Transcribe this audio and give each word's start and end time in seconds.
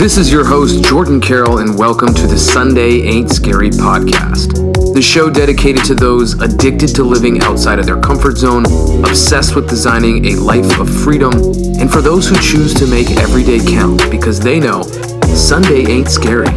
This 0.00 0.16
is 0.16 0.32
your 0.32 0.46
host, 0.46 0.82
Jordan 0.82 1.20
Carroll, 1.20 1.58
and 1.58 1.78
welcome 1.78 2.14
to 2.14 2.26
the 2.26 2.38
Sunday 2.38 3.02
Ain't 3.02 3.28
Scary 3.28 3.68
podcast. 3.68 4.54
The 4.94 5.02
show 5.02 5.28
dedicated 5.28 5.84
to 5.84 5.94
those 5.94 6.40
addicted 6.40 6.94
to 6.94 7.04
living 7.04 7.42
outside 7.42 7.78
of 7.78 7.84
their 7.84 8.00
comfort 8.00 8.38
zone, 8.38 8.64
obsessed 9.04 9.54
with 9.54 9.68
designing 9.68 10.24
a 10.24 10.36
life 10.36 10.80
of 10.80 10.88
freedom, 10.88 11.34
and 11.78 11.92
for 11.92 12.00
those 12.00 12.26
who 12.26 12.36
choose 12.36 12.72
to 12.76 12.86
make 12.86 13.10
every 13.18 13.44
day 13.44 13.58
count 13.62 14.10
because 14.10 14.40
they 14.40 14.58
know 14.58 14.84
Sunday 15.34 15.84
ain't 15.84 16.08
scary. 16.08 16.48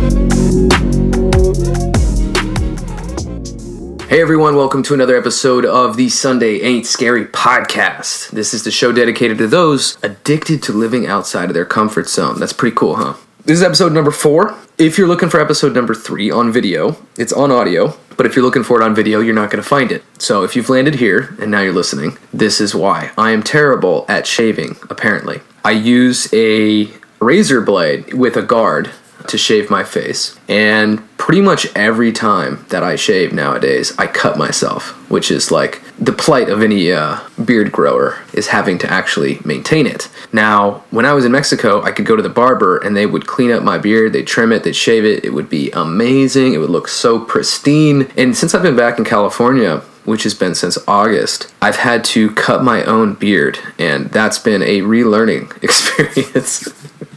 Hey 4.08 4.22
everyone, 4.22 4.56
welcome 4.56 4.84
to 4.84 4.94
another 4.94 5.18
episode 5.18 5.66
of 5.66 5.98
the 5.98 6.08
Sunday 6.08 6.62
Ain't 6.62 6.86
Scary 6.86 7.26
podcast. 7.26 8.30
This 8.30 8.54
is 8.54 8.64
the 8.64 8.72
show 8.72 8.94
dedicated 8.94 9.38
to 9.40 9.48
those 9.48 9.98
addicted 10.02 10.64
to 10.64 10.72
living 10.72 11.08
outside 11.08 11.50
of 11.50 11.54
their 11.54 11.66
comfort 11.66 12.08
zone. 12.08 12.40
That's 12.40 12.54
pretty 12.54 12.78
cool, 12.78 12.96
huh? 12.96 13.16
This 13.46 13.58
is 13.58 13.64
episode 13.64 13.92
number 13.92 14.12
four. 14.12 14.56
If 14.78 14.98
you're 14.98 15.10
looking 15.10 15.28
for 15.28 15.42
episode 15.42 15.76
number 15.76 15.94
three 15.94 16.32
on 16.32 16.50
video, 16.50 16.96
it's 17.18 17.34
on 17.34 17.52
audio, 17.52 17.94
but 18.16 18.26
if 18.26 18.38
you're 18.38 18.46
looking 18.46 18.64
for 18.64 18.80
it 18.80 18.86
on 18.86 18.96
video, 18.96 19.20
you're 19.20 19.36
not 19.36 19.52
going 19.52 19.62
to 19.62 19.68
find 19.68 19.92
it. 19.92 20.02
So 20.18 20.46
if 20.46 20.56
you've 20.56 20.70
landed 20.70 20.96
here 20.96 21.36
and 21.42 21.52
now 21.52 21.60
you're 21.60 21.74
listening, 21.74 22.18
this 22.34 22.62
is 22.62 22.74
why. 22.74 23.12
I 23.18 23.32
am 23.32 23.44
terrible 23.44 24.06
at 24.08 24.26
shaving, 24.26 24.78
apparently. 24.90 25.42
I 25.66 25.72
use 25.72 26.34
a 26.34 26.90
razor 27.20 27.60
blade 27.60 28.14
with 28.14 28.38
a 28.38 28.44
guard 28.44 28.92
to 29.28 29.38
shave 29.38 29.70
my 29.70 29.84
face. 29.84 30.38
And 30.48 31.02
pretty 31.18 31.42
much 31.42 31.68
every 31.76 32.12
time 32.12 32.66
that 32.70 32.84
I 32.84 32.96
shave 32.96 33.34
nowadays, 33.34 33.94
I 33.98 34.08
cut 34.08 34.38
myself, 34.38 34.90
which 35.10 35.32
is 35.32 35.52
like 35.52 35.82
the 35.98 36.12
plight 36.12 36.50
of 36.50 36.62
any 36.62 36.92
uh, 36.92 37.20
beard 37.46 37.72
grower 37.72 38.20
is 38.34 38.48
having 38.48 38.78
to 38.80 38.92
actually 38.92 39.40
maintain 39.46 39.88
it. 39.88 40.10
Now, 40.34 40.84
when 40.92 41.06
I 41.06 41.14
was 41.14 41.24
in 41.26 41.32
Mexico, 41.32 41.82
I 41.82 41.92
could 41.92 42.06
go 42.06 42.16
to 42.16 42.22
the 42.22 42.30
barber 42.30 42.78
and 42.80 42.96
they 42.96 43.06
would 43.06 43.28
clean 43.28 43.52
up 43.52 43.64
my 43.64 43.78
beard, 43.78 44.14
they'd 44.14 44.28
trim 44.28 44.52
it, 44.52 44.64
they'd 44.64 44.76
shave 44.76 45.06
it. 45.06 45.24
It 45.24 45.34
would 45.34 45.50
be 45.50 45.72
amazing. 45.72 46.54
It 46.54 46.58
would 46.58 46.70
look 46.70 46.88
so 46.88 47.20
pristine. 47.20 48.12
And 48.18 48.36
since 48.36 48.54
I've 48.54 48.64
been 48.64 48.76
back 48.76 48.98
in 48.98 49.06
California, 49.06 49.82
which 50.06 50.24
has 50.24 50.34
been 50.34 50.56
since 50.56 50.78
August, 50.88 51.54
I've 51.62 51.78
had 51.78 52.04
to 52.06 52.32
cut 52.32 52.64
my 52.64 52.84
own 52.84 53.14
beard, 53.14 53.60
and 53.80 54.08
that's 54.08 54.40
been 54.40 54.62
a 54.62 54.82
relearning 54.82 55.52
experience. 55.64 56.68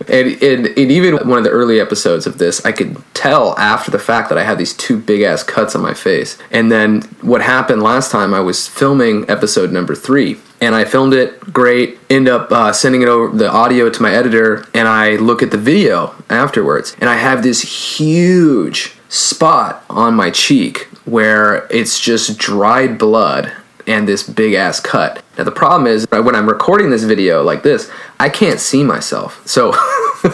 and, 0.08 0.68
even 0.78 1.16
one 1.28 1.38
of 1.38 1.44
the 1.44 1.50
early 1.50 1.80
episodes 1.80 2.26
of 2.26 2.38
this, 2.38 2.64
I 2.64 2.72
could 2.72 2.96
tell 3.14 3.58
after 3.58 3.90
the 3.90 3.98
fact 3.98 4.28
that 4.28 4.38
I 4.38 4.44
had 4.44 4.58
these 4.58 4.74
two 4.74 4.98
big 4.98 5.22
ass 5.22 5.42
cuts 5.42 5.74
on 5.74 5.82
my 5.82 5.94
face. 5.94 6.38
And 6.50 6.70
then 6.70 7.02
what 7.22 7.42
happened 7.42 7.82
last 7.82 8.10
time, 8.10 8.32
I 8.32 8.40
was 8.40 8.68
filming 8.68 9.28
episode 9.28 9.72
number 9.72 9.94
three, 9.94 10.38
and 10.60 10.74
I 10.74 10.84
filmed 10.84 11.14
it 11.14 11.52
great. 11.52 11.98
End 12.08 12.28
up 12.28 12.50
uh, 12.52 12.72
sending 12.72 13.02
it 13.02 13.08
over 13.08 13.36
the 13.36 13.50
audio 13.50 13.90
to 13.90 14.02
my 14.02 14.12
editor, 14.12 14.66
and 14.74 14.86
I 14.86 15.16
look 15.16 15.42
at 15.42 15.50
the 15.50 15.58
video 15.58 16.14
afterwards, 16.30 16.96
and 17.00 17.10
I 17.10 17.16
have 17.16 17.42
this 17.42 17.98
huge 17.98 18.94
spot 19.08 19.84
on 19.88 20.14
my 20.14 20.30
cheek 20.30 20.88
where 21.06 21.66
it's 21.70 21.98
just 21.98 22.38
dried 22.38 22.98
blood 22.98 23.52
and 23.86 24.06
this 24.08 24.22
big 24.28 24.54
ass 24.54 24.80
cut. 24.80 25.22
Now 25.38 25.44
the 25.44 25.52
problem 25.52 25.86
is 25.86 26.06
when 26.10 26.34
I'm 26.34 26.48
recording 26.48 26.90
this 26.90 27.04
video 27.04 27.42
like 27.42 27.62
this, 27.62 27.90
I 28.18 28.28
can't 28.28 28.58
see 28.58 28.82
myself. 28.82 29.46
So 29.46 29.72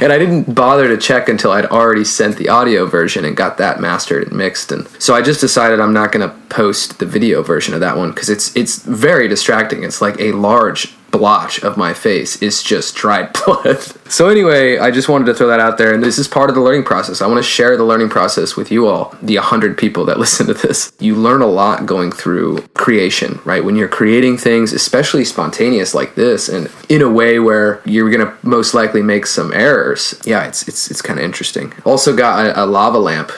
and 0.00 0.12
I 0.12 0.18
didn't 0.18 0.54
bother 0.54 0.88
to 0.88 0.96
check 0.96 1.28
until 1.28 1.52
I'd 1.52 1.66
already 1.66 2.04
sent 2.04 2.36
the 2.36 2.48
audio 2.48 2.86
version 2.86 3.24
and 3.24 3.36
got 3.36 3.58
that 3.58 3.80
mastered 3.80 4.28
and 4.28 4.36
mixed 4.36 4.72
and 4.72 4.88
so 4.98 5.14
I 5.14 5.20
just 5.20 5.40
decided 5.40 5.78
I'm 5.78 5.92
not 5.92 6.12
going 6.12 6.28
to 6.28 6.34
post 6.48 6.98
the 6.98 7.06
video 7.06 7.42
version 7.42 7.74
of 7.74 7.80
that 7.80 7.96
one 7.96 8.12
cuz 8.12 8.30
it's 8.30 8.56
it's 8.56 8.76
very 8.76 9.28
distracting. 9.28 9.82
It's 9.82 10.00
like 10.00 10.18
a 10.18 10.32
large 10.32 10.94
blotch 11.12 11.62
of 11.62 11.76
my 11.76 11.92
face 11.92 12.40
is 12.42 12.62
just 12.62 12.96
dried 12.96 13.32
blood. 13.44 13.78
so 14.10 14.28
anyway, 14.28 14.78
I 14.78 14.90
just 14.90 15.08
wanted 15.08 15.26
to 15.26 15.34
throw 15.34 15.46
that 15.46 15.60
out 15.60 15.78
there 15.78 15.94
and 15.94 16.02
this 16.02 16.18
is 16.18 16.26
part 16.26 16.50
of 16.50 16.56
the 16.56 16.62
learning 16.62 16.84
process. 16.84 17.22
I 17.22 17.26
want 17.26 17.38
to 17.38 17.48
share 17.48 17.76
the 17.76 17.84
learning 17.84 18.08
process 18.08 18.56
with 18.56 18.72
you 18.72 18.88
all, 18.88 19.14
the 19.22 19.36
100 19.36 19.78
people 19.78 20.04
that 20.06 20.18
listen 20.24 20.46
to 20.48 20.54
this. 20.54 20.92
You 20.98 21.14
learn 21.14 21.42
a 21.42 21.46
lot 21.46 21.86
going 21.86 22.10
through 22.10 22.62
creation, 22.74 23.40
right? 23.44 23.64
When 23.64 23.76
you're 23.76 23.88
creating 23.88 24.38
things, 24.38 24.72
especially 24.72 25.24
spontaneous 25.24 25.94
like 25.94 26.14
this 26.14 26.48
and 26.48 26.70
in 26.88 27.02
a 27.02 27.10
way 27.10 27.38
where 27.38 27.80
you're 27.84 28.10
going 28.10 28.26
to 28.26 28.34
most 28.46 28.74
likely 28.74 29.02
make 29.02 29.26
some 29.26 29.52
errors. 29.52 30.20
Yeah, 30.24 30.46
it's 30.46 30.66
it's 30.66 30.90
it's 30.90 31.02
kind 31.02 31.18
of 31.18 31.24
interesting. 31.24 31.72
Also 31.84 32.16
got 32.16 32.46
a, 32.46 32.64
a 32.64 32.66
lava 32.66 32.98
lamp 32.98 33.30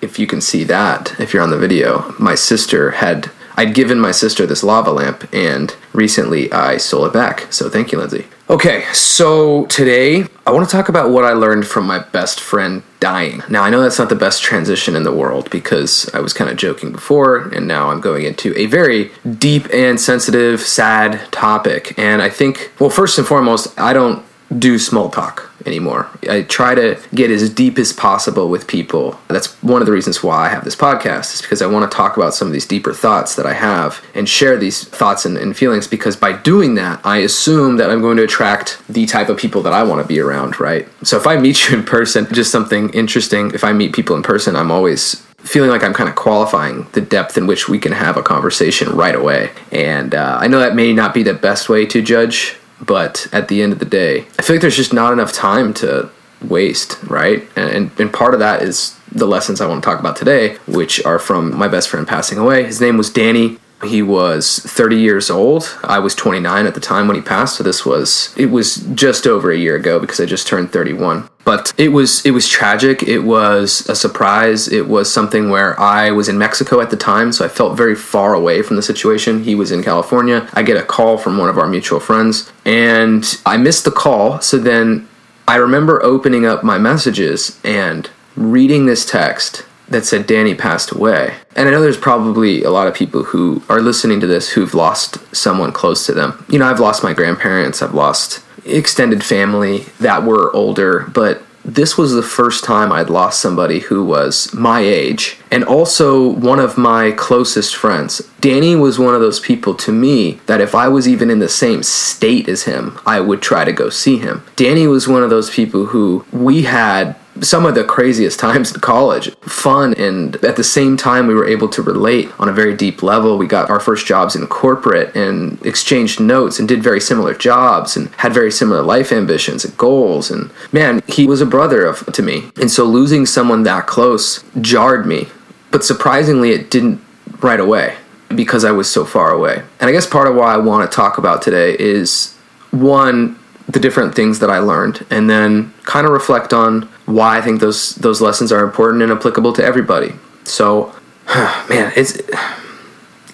if 0.00 0.18
you 0.18 0.26
can 0.26 0.40
see 0.40 0.64
that 0.64 1.18
if 1.20 1.32
you're 1.32 1.42
on 1.42 1.50
the 1.50 1.58
video. 1.58 2.14
My 2.18 2.34
sister 2.34 2.92
had 2.92 3.30
I'd 3.56 3.74
given 3.74 4.00
my 4.00 4.12
sister 4.12 4.46
this 4.46 4.62
lava 4.62 4.90
lamp, 4.90 5.28
and 5.32 5.74
recently 5.92 6.50
I 6.52 6.76
stole 6.76 7.04
it 7.06 7.12
back. 7.12 7.52
So 7.52 7.68
thank 7.68 7.92
you, 7.92 7.98
Lindsay. 7.98 8.26
Okay, 8.48 8.84
so 8.92 9.66
today 9.66 10.24
I 10.44 10.50
want 10.50 10.68
to 10.68 10.76
talk 10.76 10.88
about 10.88 11.10
what 11.10 11.24
I 11.24 11.34
learned 11.34 11.68
from 11.68 11.86
my 11.86 12.00
best 12.00 12.40
friend 12.40 12.82
dying. 12.98 13.42
Now, 13.48 13.62
I 13.62 13.70
know 13.70 13.80
that's 13.80 13.98
not 13.98 14.08
the 14.08 14.16
best 14.16 14.42
transition 14.42 14.96
in 14.96 15.04
the 15.04 15.12
world 15.12 15.48
because 15.50 16.12
I 16.12 16.20
was 16.20 16.32
kind 16.32 16.50
of 16.50 16.56
joking 16.56 16.90
before, 16.90 17.48
and 17.54 17.68
now 17.68 17.90
I'm 17.90 18.00
going 18.00 18.24
into 18.24 18.52
a 18.58 18.66
very 18.66 19.12
deep 19.38 19.72
and 19.72 20.00
sensitive, 20.00 20.60
sad 20.60 21.30
topic. 21.30 21.96
And 21.96 22.20
I 22.20 22.28
think, 22.28 22.72
well, 22.80 22.90
first 22.90 23.18
and 23.18 23.26
foremost, 23.26 23.78
I 23.78 23.92
don't 23.92 24.24
do 24.58 24.78
small 24.78 25.10
talk 25.10 25.50
anymore. 25.66 26.08
I 26.28 26.42
try 26.42 26.74
to 26.74 27.00
get 27.14 27.30
as 27.30 27.50
deep 27.50 27.78
as 27.78 27.92
possible 27.92 28.48
with 28.48 28.66
people. 28.66 29.18
That's 29.28 29.54
one 29.62 29.82
of 29.82 29.86
the 29.86 29.92
reasons 29.92 30.22
why 30.22 30.46
I 30.46 30.48
have 30.48 30.64
this 30.64 30.74
podcast, 30.74 31.34
is 31.34 31.42
because 31.42 31.62
I 31.62 31.66
want 31.66 31.90
to 31.90 31.96
talk 31.96 32.16
about 32.16 32.34
some 32.34 32.48
of 32.48 32.52
these 32.52 32.66
deeper 32.66 32.92
thoughts 32.92 33.36
that 33.36 33.46
I 33.46 33.52
have 33.52 34.02
and 34.14 34.28
share 34.28 34.56
these 34.56 34.84
thoughts 34.84 35.24
and, 35.24 35.36
and, 35.36 35.56
feelings. 35.56 35.86
Because 35.86 36.16
by 36.16 36.32
doing 36.32 36.74
that, 36.76 37.00
I 37.04 37.18
assume 37.18 37.76
that 37.76 37.90
I'm 37.90 38.00
going 38.00 38.16
to 38.16 38.24
attract 38.24 38.82
the 38.88 39.06
type 39.06 39.28
of 39.28 39.38
people 39.38 39.62
that 39.62 39.72
I 39.72 39.82
want 39.82 40.02
to 40.02 40.08
be 40.08 40.18
around, 40.18 40.58
right? 40.58 40.88
So 41.04 41.16
if 41.16 41.26
I 41.26 41.36
meet 41.36 41.68
you 41.68 41.76
in 41.76 41.84
person, 41.84 42.26
just 42.32 42.50
something 42.50 42.90
interesting, 42.90 43.52
if 43.52 43.62
I 43.62 43.72
meet 43.72 43.94
people 43.94 44.16
in 44.16 44.22
person, 44.22 44.56
I'm 44.56 44.70
always 44.70 45.26
feeling 45.38 45.70
like 45.70 45.82
I'm 45.82 45.94
kind 45.94 46.08
of 46.08 46.16
qualifying 46.16 46.86
the 46.92 47.00
depth 47.00 47.38
in 47.38 47.46
which 47.46 47.68
we 47.68 47.78
can 47.78 47.92
have 47.92 48.16
a 48.16 48.22
conversation 48.22 48.90
right 48.90 49.14
away. 49.14 49.50
And 49.72 50.14
uh, 50.14 50.38
I 50.40 50.48
know 50.48 50.60
that 50.60 50.74
may 50.74 50.92
not 50.92 51.14
be 51.14 51.22
the 51.22 51.34
best 51.34 51.68
way 51.68 51.86
to 51.86 52.02
judge 52.02 52.56
but 52.80 53.26
at 53.32 53.48
the 53.48 53.62
end 53.62 53.72
of 53.72 53.78
the 53.78 53.84
day, 53.84 54.26
I 54.38 54.42
feel 54.42 54.56
like 54.56 54.60
there's 54.60 54.76
just 54.76 54.92
not 54.92 55.12
enough 55.12 55.32
time 55.32 55.74
to 55.74 56.10
waste, 56.42 57.02
right? 57.04 57.46
And, 57.56 57.90
and 57.98 58.12
part 58.12 58.34
of 58.34 58.40
that 58.40 58.62
is 58.62 58.96
the 59.12 59.26
lessons 59.26 59.60
I 59.60 59.66
want 59.66 59.82
to 59.82 59.88
talk 59.88 60.00
about 60.00 60.16
today, 60.16 60.56
which 60.66 61.04
are 61.04 61.18
from 61.18 61.56
my 61.56 61.68
best 61.68 61.88
friend 61.88 62.06
passing 62.06 62.38
away. 62.38 62.64
His 62.64 62.80
name 62.80 62.96
was 62.96 63.10
Danny. 63.10 63.58
He 63.84 64.02
was 64.02 64.58
30 64.58 64.96
years 64.96 65.30
old. 65.30 65.78
I 65.82 65.98
was 66.00 66.14
29 66.14 66.66
at 66.66 66.74
the 66.74 66.80
time 66.80 67.06
when 67.06 67.16
he 67.16 67.22
passed, 67.22 67.56
so 67.56 67.64
this 67.64 67.86
was 67.86 68.34
it 68.36 68.46
was 68.46 68.76
just 68.94 69.26
over 69.26 69.50
a 69.50 69.56
year 69.56 69.74
ago 69.74 69.98
because 69.98 70.20
I 70.20 70.26
just 70.26 70.46
turned 70.46 70.70
31. 70.70 71.29
But 71.44 71.72
it 71.78 71.88
was 71.88 72.24
it 72.24 72.32
was 72.32 72.46
tragic. 72.48 73.02
It 73.02 73.20
was 73.20 73.88
a 73.88 73.96
surprise. 73.96 74.68
It 74.68 74.88
was 74.88 75.12
something 75.12 75.50
where 75.50 75.78
I 75.80 76.10
was 76.10 76.28
in 76.28 76.38
Mexico 76.38 76.80
at 76.80 76.90
the 76.90 76.96
time, 76.96 77.32
so 77.32 77.44
I 77.44 77.48
felt 77.48 77.76
very 77.76 77.94
far 77.94 78.34
away 78.34 78.62
from 78.62 78.76
the 78.76 78.82
situation. 78.82 79.44
He 79.44 79.54
was 79.54 79.72
in 79.72 79.82
California. 79.82 80.48
I 80.52 80.62
get 80.62 80.76
a 80.76 80.82
call 80.82 81.18
from 81.18 81.38
one 81.38 81.48
of 81.48 81.58
our 81.58 81.66
mutual 81.66 82.00
friends, 82.00 82.52
and 82.64 83.24
I 83.46 83.56
missed 83.56 83.84
the 83.84 83.90
call. 83.90 84.40
So 84.40 84.58
then 84.58 85.08
I 85.48 85.56
remember 85.56 86.02
opening 86.02 86.46
up 86.46 86.62
my 86.62 86.78
messages 86.78 87.58
and 87.64 88.08
reading 88.36 88.86
this 88.86 89.04
text 89.04 89.64
that 89.88 90.06
said 90.06 90.26
Danny 90.26 90.54
passed 90.54 90.92
away. 90.92 91.34
And 91.56 91.68
I 91.68 91.72
know 91.72 91.82
there's 91.82 91.96
probably 91.96 92.62
a 92.62 92.70
lot 92.70 92.86
of 92.86 92.94
people 92.94 93.24
who 93.24 93.62
are 93.68 93.80
listening 93.80 94.20
to 94.20 94.26
this 94.26 94.50
who've 94.50 94.72
lost 94.72 95.18
someone 95.34 95.72
close 95.72 96.06
to 96.06 96.12
them. 96.12 96.44
You 96.48 96.58
know, 96.60 96.66
I've 96.66 96.80
lost 96.80 97.02
my 97.02 97.12
grandparents, 97.12 97.82
I've 97.82 97.94
lost 97.94 98.44
extended 98.64 99.24
family 99.24 99.86
that 100.00 100.24
were 100.24 100.54
older, 100.54 101.10
but 101.12 101.42
this 101.64 101.98
was 101.98 102.12
the 102.12 102.22
first 102.22 102.64
time 102.64 102.90
I'd 102.90 103.10
lost 103.10 103.40
somebody 103.40 103.80
who 103.80 104.04
was 104.04 104.52
my 104.54 104.80
age 104.80 105.38
and 105.50 105.62
also 105.62 106.26
one 106.26 106.58
of 106.58 106.78
my 106.78 107.12
closest 107.12 107.76
friends. 107.76 108.18
Danny 108.40 108.74
was 108.74 108.98
one 108.98 109.14
of 109.14 109.20
those 109.20 109.40
people 109.40 109.74
to 109.74 109.92
me 109.92 110.40
that 110.46 110.60
if 110.60 110.74
I 110.74 110.88
was 110.88 111.06
even 111.06 111.30
in 111.30 111.38
the 111.38 111.48
same 111.48 111.82
state 111.82 112.48
as 112.48 112.62
him, 112.62 112.98
I 113.04 113.20
would 113.20 113.42
try 113.42 113.64
to 113.64 113.72
go 113.72 113.90
see 113.90 114.16
him. 114.16 114.42
Danny 114.56 114.86
was 114.86 115.06
one 115.06 115.22
of 115.22 115.30
those 115.30 115.50
people 115.50 115.86
who 115.86 116.24
we 116.32 116.62
had 116.62 117.14
some 117.42 117.66
of 117.66 117.74
the 117.74 117.84
craziest 117.84 118.38
times 118.38 118.72
in 118.74 118.80
college. 118.80 119.34
Fun, 119.40 119.94
and 119.94 120.36
at 120.44 120.56
the 120.56 120.64
same 120.64 120.96
time, 120.96 121.26
we 121.26 121.34
were 121.34 121.46
able 121.46 121.68
to 121.68 121.82
relate 121.82 122.30
on 122.38 122.48
a 122.48 122.52
very 122.52 122.74
deep 122.76 123.02
level. 123.02 123.38
We 123.38 123.46
got 123.46 123.70
our 123.70 123.80
first 123.80 124.06
jobs 124.06 124.36
in 124.36 124.46
corporate 124.46 125.14
and 125.16 125.64
exchanged 125.64 126.20
notes 126.20 126.58
and 126.58 126.68
did 126.68 126.82
very 126.82 127.00
similar 127.00 127.34
jobs 127.34 127.96
and 127.96 128.08
had 128.16 128.32
very 128.32 128.50
similar 128.50 128.82
life 128.82 129.12
ambitions 129.12 129.64
and 129.64 129.76
goals. 129.76 130.30
And 130.30 130.50
man, 130.72 131.02
he 131.06 131.26
was 131.26 131.40
a 131.40 131.46
brother 131.46 131.84
of, 131.86 132.06
to 132.12 132.22
me. 132.22 132.50
And 132.60 132.70
so 132.70 132.84
losing 132.84 133.26
someone 133.26 133.62
that 133.64 133.86
close 133.86 134.44
jarred 134.60 135.06
me. 135.06 135.28
But 135.70 135.84
surprisingly, 135.84 136.50
it 136.50 136.70
didn't 136.70 137.00
right 137.40 137.60
away 137.60 137.96
because 138.34 138.64
I 138.64 138.70
was 138.70 138.90
so 138.90 139.04
far 139.04 139.30
away. 139.30 139.62
And 139.80 139.88
I 139.88 139.92
guess 139.92 140.06
part 140.06 140.28
of 140.28 140.36
why 140.36 140.54
I 140.54 140.56
want 140.56 140.88
to 140.90 140.94
talk 140.94 141.18
about 141.18 141.42
today 141.42 141.76
is 141.78 142.36
one, 142.70 143.38
the 143.68 143.80
different 143.80 144.14
things 144.14 144.38
that 144.40 144.50
I 144.50 144.58
learned, 144.58 145.04
and 145.10 145.28
then 145.28 145.72
kind 145.84 146.06
of 146.06 146.12
reflect 146.12 146.52
on 146.52 146.88
why 147.10 147.38
I 147.38 147.40
think 147.40 147.60
those 147.60 147.94
those 147.96 148.20
lessons 148.20 148.52
are 148.52 148.64
important 148.64 149.02
and 149.02 149.12
applicable 149.12 149.52
to 149.54 149.64
everybody. 149.64 150.14
So, 150.44 150.94
man, 151.68 151.92
it's 151.96 152.20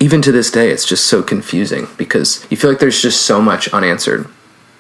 even 0.01 0.23
to 0.23 0.33
this 0.33 0.51
day, 0.51 0.71
it's 0.71 0.85
just 0.85 1.07
so 1.07 1.23
confusing 1.23 1.89
because 1.97 2.47
you 2.51 2.57
feel 2.57 2.71
like 2.71 2.81
there's 2.81 3.01
just 3.01 3.23
so 3.23 3.41
much 3.41 3.69
unanswered. 3.69 4.29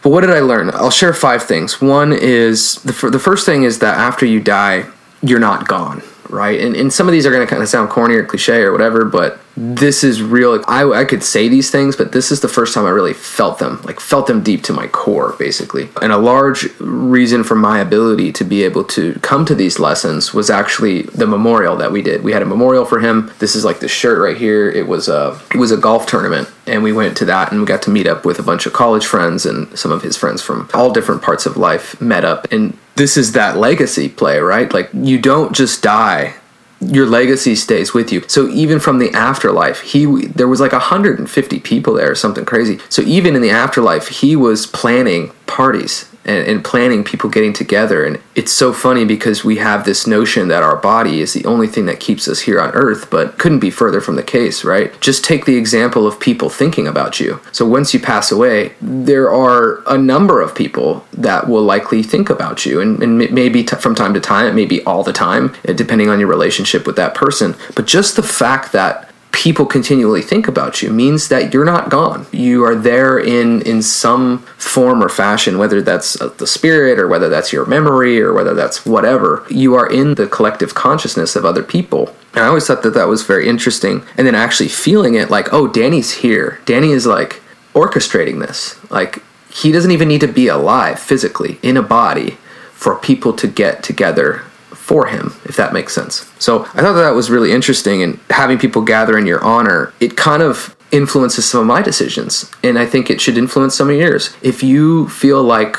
But 0.02 0.10
what 0.10 0.20
did 0.20 0.31
I 0.31 0.40
learn? 0.40 0.70
I'll 0.70 0.90
share 0.90 1.12
five 1.12 1.43
things. 1.43 1.81
One 1.81 2.12
is 2.12 2.76
the, 2.82 2.93
f- 2.93 3.10
the 3.12 3.19
first 3.19 3.46
thing 3.46 3.64
is 3.64 3.81
that 3.81 3.96
after 3.98 4.25
you 4.26 4.40
die, 4.40 4.87
you're 5.22 5.40
not 5.40 5.66
gone, 5.66 6.02
right? 6.31 6.61
And, 6.61 6.76
and 6.76 6.93
some 6.93 7.08
of 7.08 7.12
these 7.12 7.26
are 7.26 7.31
going 7.31 7.46
to 7.46 7.50
kind 7.50 7.62
of 7.62 7.69
sound 7.69 7.90
corny 7.90 8.14
or 8.14 8.25
cliche 8.25 8.62
or 8.62 8.73
whatever, 8.73 9.05
but 9.05 9.40
this 9.56 10.05
is 10.05 10.23
real. 10.23 10.62
I, 10.69 10.84
I 10.84 11.05
could 11.05 11.23
say 11.23 11.49
these 11.49 11.70
things, 11.70 11.96
but 11.96 12.12
this 12.12 12.31
is 12.31 12.40
the 12.40 12.49
first 12.49 12.75
time 12.75 12.84
I 12.84 12.90
really 12.90 13.14
felt 13.14 13.58
them, 13.58 13.81
like 13.82 14.00
felt 14.00 14.26
them 14.26 14.43
deep 14.43 14.62
to 14.64 14.73
my 14.73 14.87
core, 14.87 15.34
basically. 15.38 15.88
And 16.02 16.12
a 16.12 16.19
large 16.19 16.69
reason 16.78 17.43
for 17.43 17.55
my 17.55 17.81
ability 17.81 18.32
to 18.32 18.44
be 18.44 18.64
able 18.64 18.84
to 18.84 19.14
come 19.20 19.46
to 19.46 19.55
these 19.55 19.78
lessons 19.78 20.34
was 20.34 20.50
actually 20.50 21.02
the 21.02 21.26
memorial 21.26 21.75
that 21.76 21.90
we 21.90 22.02
did. 22.02 22.23
We 22.23 22.32
had 22.32 22.43
a 22.43 22.46
memorial 22.46 22.84
for 22.84 23.00
him. 23.00 23.32
This 23.38 23.56
is 23.56 23.64
like 23.64 23.81
the 23.81 23.88
shirt 23.88 24.20
right 24.20 24.37
here. 24.37 24.69
It 24.69 24.87
was 24.87 25.08
a 25.08 25.40
it 25.55 25.58
was 25.58 25.73
a 25.73 25.78
golf 25.78 26.06
tournament, 26.06 26.50
and 26.67 26.82
we 26.82 26.93
went 26.93 27.17
to 27.19 27.25
that 27.25 27.50
and 27.50 27.61
we 27.61 27.67
got 27.67 27.82
to 27.82 27.90
meet 27.90 28.06
up 28.06 28.26
with 28.26 28.38
a 28.38 28.43
bunch 28.43 28.67
of 28.67 28.75
college 28.75 29.06
friends 29.06 29.46
and 29.46 29.76
some 29.78 29.90
of 29.90 30.02
his 30.02 30.17
friends 30.19 30.43
from 30.43 30.69
all 30.75 30.93
different 30.93 31.23
parts 31.23 31.46
of 31.46 31.56
life 31.56 31.99
met 31.99 32.25
up. 32.25 32.52
And 32.52 32.76
this 32.96 33.16
is 33.16 33.32
that 33.32 33.56
legacy 33.56 34.08
play, 34.08 34.38
right? 34.38 34.72
Like 34.72 34.90
you 34.93 35.19
don't 35.19 35.54
just 35.54 35.82
die 35.82 36.34
your 36.81 37.06
legacy 37.06 37.54
stays 37.54 37.94
with 37.94 38.12
you. 38.12 38.22
So 38.28 38.48
even 38.48 38.81
from 38.81 38.98
the 38.98 39.10
afterlife, 39.12 39.81
he 39.81 40.04
there 40.26 40.48
was 40.48 40.60
like 40.60 40.72
150 40.72 41.60
people 41.60 41.94
there 41.94 42.10
or 42.10 42.14
something 42.14 42.44
crazy. 42.44 42.78
So 42.88 43.02
even 43.02 43.34
in 43.34 43.43
the 43.43 43.50
afterlife, 43.50 44.08
he 44.08 44.37
was 44.37 44.66
planning 44.66 45.32
parties 45.46 46.10
and, 46.26 46.46
and, 46.46 46.64
planning 46.64 47.05
people 47.05 47.31
getting 47.31 47.52
together. 47.52 48.05
And 48.05 48.20
it's 48.34 48.52
so 48.52 48.73
funny 48.73 49.05
because 49.05 49.44
we 49.44 49.56
have 49.56 49.84
this 49.84 50.06
notion 50.06 50.49
that 50.49 50.62
our 50.62 50.76
body 50.76 51.20
is 51.20 51.32
the 51.32 51.44
only 51.44 51.69
thing 51.69 51.87
that 51.87 52.00
keeps 52.00 52.26
us 52.26 52.40
here 52.40 52.61
on 52.61 52.70
earth, 52.70 53.08
but 53.11 53.38
couldn't 53.38 53.61
be 53.61 53.70
further 53.70 54.00
from 54.00 54.17
the 54.17 54.23
case, 54.23 54.64
right? 54.64 54.99
Just 55.00 55.25
take 55.25 55.44
the 55.44 55.56
example 55.56 56.06
of 56.06 56.19
people 56.19 56.50
thinking 56.50 56.88
about 56.88 57.20
you. 57.20 57.40
So 57.52 57.67
once 57.67 57.94
you 57.94 58.00
pass 58.00 58.32
away, 58.32 58.75
there 58.81 59.31
are 59.31 59.82
a 59.87 59.96
number 59.96 60.40
of 60.40 60.55
people 60.55 61.06
that 61.12 61.49
will 61.49 61.62
likely 61.62 62.02
think 62.02 62.28
about 62.28 62.67
you. 62.67 62.81
And, 62.81 63.02
and 63.02 63.19
maybe 63.32 63.62
t- 63.62 63.76
from 63.76 63.94
time 63.94 64.12
to 64.14 64.20
time, 64.20 64.46
it 64.46 64.55
may 64.55 64.67
be 64.67 64.82
all 64.84 65.05
the 65.05 65.12
time, 65.12 65.55
uh, 65.69 65.73
depending 65.73 66.08
on 66.08 66.19
your 66.19 66.28
relationship 66.28 66.87
with 66.87 66.96
that 66.96 67.14
person. 67.14 67.55
But 67.75 67.87
just 67.87 68.17
the 68.17 68.23
fact 68.23 68.73
that 68.73 69.05
people 69.32 69.67
continually 69.67 70.23
think 70.23 70.49
about 70.49 70.82
you 70.82 70.90
means 70.90 71.28
that 71.28 71.52
you're 71.52 71.64
not 71.64 71.90
gone. 71.90 72.26
You 72.32 72.64
are 72.64 72.75
there 72.75 73.19
in 73.19 73.62
in 73.62 73.82
some 73.82 74.38
form 74.56 75.02
or 75.02 75.08
fashion, 75.08 75.58
whether 75.58 75.82
that's 75.82 76.20
uh, 76.20 76.28
the 76.38 76.46
spirit 76.46 76.99
or 76.99 77.06
whether 77.06 77.28
that's 77.28 77.52
your 77.52 77.67
memory 77.67 78.20
or 78.20 78.32
whether 78.32 78.55
that's 78.55 78.87
whatever. 78.87 79.46
You 79.50 79.75
are 79.75 79.87
in 79.90 80.14
the 80.14 80.26
collective 80.26 80.75
consciousness 80.75 81.37
of 81.37 81.44
other 81.44 81.62
people. 81.62 82.14
And 82.34 82.44
I 82.44 82.49
always 82.49 82.67
thought 82.67 82.82
that 82.82 82.94
that 82.94 83.08
was 83.08 83.23
very 83.23 83.49
interesting. 83.49 84.05
And 84.17 84.26
then 84.26 84.34
actually 84.34 84.69
feeling 84.69 85.14
it 85.14 85.31
like, 85.31 85.52
oh, 85.52 85.69
Danny's 85.69 86.12
here. 86.12 86.61
Danny 86.64 86.90
is 86.90 87.06
like 87.06 87.40
orchestrating 87.75 88.40
this. 88.40 88.78
Like 88.90 89.23
he 89.50 89.70
doesn't 89.70 89.90
even 89.90 90.08
need 90.08 90.20
to 90.23 90.28
be 90.28 90.49
alive 90.49 90.99
physically 90.99 91.58
in 91.62 91.76
a 91.76 91.82
body 91.82 92.38
for 92.73 92.96
people 92.96 93.32
to 93.34 93.46
get 93.46 93.82
together 93.82 94.43
for 94.86 95.06
him, 95.06 95.34
if 95.44 95.56
that 95.56 95.72
makes 95.72 95.92
sense. 95.92 96.32
So 96.38 96.62
I 96.62 96.80
thought 96.80 96.92
that, 96.92 97.02
that 97.02 97.14
was 97.16 97.28
really 97.28 97.50
interesting, 97.50 98.04
and 98.04 98.20
having 98.30 98.56
people 98.56 98.82
gather 98.82 99.18
in 99.18 99.26
your 99.26 99.42
honor, 99.42 99.92
it 99.98 100.16
kind 100.16 100.44
of 100.44 100.76
influences 100.92 101.44
some 101.44 101.62
of 101.62 101.66
my 101.66 101.82
decisions, 101.82 102.48
and 102.62 102.78
I 102.78 102.86
think 102.86 103.10
it 103.10 103.20
should 103.20 103.36
influence 103.36 103.74
some 103.74 103.90
of 103.90 103.96
yours. 103.96 104.36
If 104.42 104.62
you 104.62 105.08
feel 105.08 105.42
like 105.42 105.76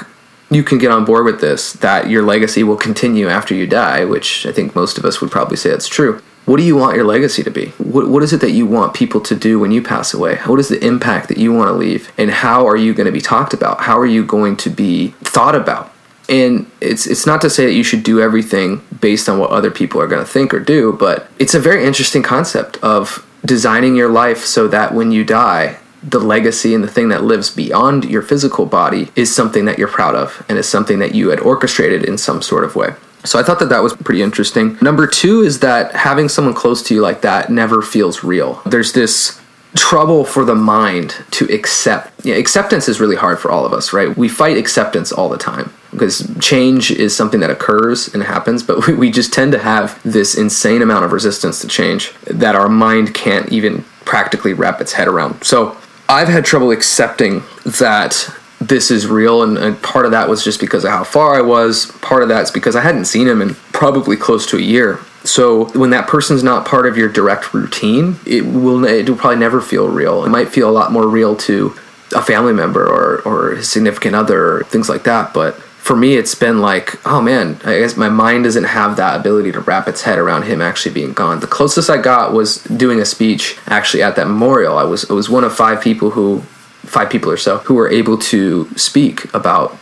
you 0.50 0.62
can 0.62 0.77
get 0.77 0.92
on 0.92 1.06
board 1.06 1.24
with 1.24 1.39
this, 1.39 1.71
that 1.74 2.09
your 2.09 2.21
legacy 2.21 2.63
will 2.63 2.75
continue 2.75 3.30
after 3.30 3.56
you 3.56 3.65
die, 3.65 4.04
which 4.04 4.45
I 4.45 4.51
think 4.51 4.75
most 4.75 4.98
of 4.98 5.06
us 5.06 5.21
would 5.21 5.31
probably 5.31 5.56
say 5.56 5.69
that's 5.69 5.88
true. 5.88 6.21
What 6.44 6.57
do 6.57 6.63
you 6.63 6.75
want 6.75 6.98
your 6.98 7.06
legacy 7.06 7.44
to 7.44 7.51
be? 7.51 7.68
What, 7.77 8.10
what 8.10 8.24
is 8.24 8.33
it 8.33 8.42
that 8.42 8.51
you 8.51 8.65
want 8.65 8.94
people 8.94 9.21
to 9.21 9.36
do 9.36 9.57
when 9.57 9.71
you 9.71 9.81
pass 9.81 10.13
away? 10.13 10.36
What 10.45 10.60
is 10.60 10.68
the 10.68 10.86
impact 10.86 11.30
that 11.30 11.38
you 11.38 11.53
want 11.53 11.69
to 11.69 11.74
leave? 11.74 12.12
And 12.18 12.30
how 12.30 12.68
are 12.68 12.77
you 12.77 12.94
going 12.94 13.06
to 13.06 13.12
be 13.12 13.21
talked 13.21 13.53
about? 13.53 13.81
How 13.81 13.98
are 13.98 14.06
you 14.06 14.25
going 14.25 14.57
to 14.57 14.69
be 14.69 15.10
thought 15.24 15.56
about? 15.56 15.94
And 16.29 16.69
it's 16.81 17.07
it's 17.07 17.25
not 17.25 17.41
to 17.41 17.50
say 17.50 17.65
that 17.65 17.74
you 17.74 17.83
should 17.83 18.03
do 18.03 18.19
everything 18.19 18.81
based 19.00 19.29
on 19.29 19.39
what 19.39 19.50
other 19.51 19.71
people 19.71 20.01
are 20.01 20.07
going 20.07 20.24
to 20.24 20.29
think 20.29 20.53
or 20.53 20.59
do 20.59 20.94
but 20.94 21.27
it's 21.39 21.53
a 21.53 21.59
very 21.59 21.85
interesting 21.85 22.24
concept 22.24 22.77
of 22.83 23.25
designing 23.45 23.95
your 23.95 24.09
life 24.09 24.44
so 24.45 24.68
that 24.68 24.94
when 24.94 25.12
you 25.12 25.24
die 25.24 25.77
the 26.03 26.19
legacy 26.19 26.74
and 26.74 26.83
the 26.83 26.88
thing 26.88 27.09
that 27.09 27.24
lives 27.24 27.50
beyond 27.50 28.06
your 28.06 28.21
physical 28.21 28.65
body 28.65 29.09
is 29.15 29.33
something 29.33 29.65
that 29.65 29.77
you're 29.77 29.88
proud 29.88 30.15
of 30.15 30.45
and 30.47 30.57
is 30.57 30.68
something 30.68 31.00
that 31.00 31.15
you 31.15 31.29
had 31.29 31.39
orchestrated 31.39 32.03
in 32.03 32.18
some 32.18 32.41
sort 32.41 32.63
of 32.63 32.75
way 32.75 32.94
so 33.24 33.38
I 33.38 33.44
thought 33.44 33.59
that 33.59 33.69
that 33.69 33.83
was 33.83 33.94
pretty 33.94 34.21
interesting. 34.21 34.77
Number 34.81 35.06
two 35.06 35.41
is 35.41 35.59
that 35.59 35.94
having 35.94 36.29
someone 36.29 36.53
close 36.53 36.81
to 36.83 36.94
you 36.94 37.01
like 37.01 37.21
that 37.21 37.50
never 37.50 37.81
feels 37.81 38.24
real. 38.24 38.62
There's 38.65 38.94
this 38.94 39.41
trouble 39.75 40.24
for 40.24 40.45
the 40.45 40.56
mind 40.56 41.15
to 41.31 41.45
accept. 41.53 42.25
Yeah, 42.25 42.35
acceptance 42.35 42.88
is 42.88 43.01
really 43.01 43.18
hard 43.18 43.39
for 43.39 43.51
all 43.51 43.65
of 43.65 43.74
us, 43.74 43.91
right? 43.91 44.15
We 44.15 44.29
fight 44.29 44.56
acceptance 44.56 45.12
all 45.12 45.27
the 45.27 45.38
time 45.38 45.74
because 45.92 46.30
change 46.39 46.92
is 46.92 47.16
something 47.16 47.39
that 47.39 47.50
occurs 47.50 48.13
and 48.13 48.24
happens, 48.24 48.63
but 48.63 48.88
we, 48.88 48.94
we 48.94 49.12
just 49.12 49.34
tend 49.34 49.51
to 49.54 49.60
have 49.60 50.01
this 50.04 50.36
insane 50.36 50.81
amount 50.81 51.06
of 51.06 51.12
resistance 51.12 51.60
to 51.62 51.68
change 51.68 52.13
that 52.25 52.56
our 52.56 52.69
mind 52.69 53.13
can't 53.13 53.51
even 53.51 53.84
practically 54.06 54.54
wrap 54.54 54.81
its 54.81 54.94
head 54.94 55.07
around. 55.07 55.44
So 55.44 55.78
I've 56.10 56.30
had 56.30 56.45
trouble 56.45 56.72
accepting 56.72 57.44
that 57.66 58.30
this 58.60 58.89
is 58.89 59.06
real 59.06 59.44
and, 59.44 59.57
and, 59.57 59.81
part 59.84 60.06
of 60.06 60.12
that 60.12 60.28
was 60.28 60.44
just 60.44 60.60
because 60.60 60.84
of 60.84 60.89
how 60.89 61.04
far 61.04 61.36
i 61.36 61.42
was 61.42 61.92
part 62.01 62.24
of 62.24 62.28
that's 62.28 62.50
because 62.50 62.75
i 62.75 62.81
hadn't 62.81 63.06
seen 63.06 63.28
him 63.28 63.39
in 63.39 63.54
probably 63.72 64.16
close 64.16 64.48
to 64.48 64.57
a 64.57 64.60
year 64.60 65.00
so 65.28 65.66
when 65.78 65.89
that 65.89 66.07
person's 66.07 66.42
not 66.42 66.66
part 66.66 66.88
of 66.88 66.98
your 66.98 67.10
direct 67.10 67.54
routine, 67.54 68.18
it 68.25 68.45
will 68.45 68.86
it 68.86 69.10
will 69.10 69.18
probably 69.18 69.39
never 69.39 69.60
feel 69.60 69.88
real. 69.89 70.24
It 70.24 70.30
might 70.30 70.50
feel 70.50 70.69
a 70.69 70.72
lot 70.72 70.92
more 70.92 71.07
real 71.07 71.36
to 71.36 71.75
a 72.16 72.22
family 72.22 72.54
member 72.54 72.86
or 72.88 73.22
or 73.24 73.62
significant 73.62 74.16
other, 74.16 74.63
things 74.68 74.88
like 74.88 75.04
that. 75.04 75.34
But 75.34 75.60
for 75.88 75.95
me, 75.95 76.18
it's 76.18 76.36
been 76.36 76.60
like, 76.60 77.00
oh 77.07 77.22
man, 77.22 77.62
I 77.63 77.80
guess 77.80 77.95
my 77.95 78.10
mind 78.10 78.44
doesn't 78.44 78.66
have 78.66 78.98
that 78.98 79.18
ability 79.18 79.54
to 79.54 79.62
wrap 79.62 79.88
its 79.88 80.01
head 80.01 80.19
around 80.19 80.44
him 80.44 80.62
actually 80.62 80.94
being 80.94 81.13
gone. 81.13 81.39
The 81.39 81.48
closest 81.48 81.89
I 81.89 81.95
got 81.95 82.34
was 82.34 82.62
doing 82.66 83.00
a 83.00 83.06
speech 83.06 83.57
actually 83.68 84.04
at 84.04 84.18
that 84.18 84.28
memorial. 84.28 84.78
I 84.78 84.84
was 84.84 85.06
it 85.06 85.13
was 85.13 85.30
one 85.30 85.45
of 85.45 85.56
five 85.56 85.81
people 85.81 86.10
who 86.10 86.42
five 86.84 87.10
people 87.10 87.31
or 87.31 87.38
so 87.38 87.60
who 87.60 87.74
were 87.75 87.89
able 87.89 88.18
to 88.18 88.69
speak 88.75 89.34
about 89.34 89.78